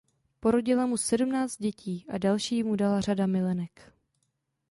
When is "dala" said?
2.75-3.01